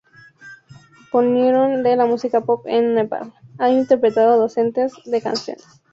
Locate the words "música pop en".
2.07-2.95